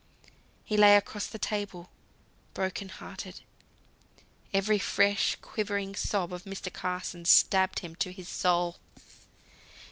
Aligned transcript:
He 0.65 0.77
lay 0.77 0.95
across 0.95 1.27
the 1.27 1.37
table, 1.37 1.91
broken 2.55 2.89
hearted. 2.89 3.41
Every 4.51 4.79
fresh 4.79 5.37
quivering 5.43 5.93
sob 5.93 6.33
of 6.33 6.43
Mr. 6.45 6.73
Carson's 6.73 7.29
stabbed 7.29 7.81
him 7.81 7.93
to 7.97 8.11
his 8.11 8.27
soul. 8.27 8.77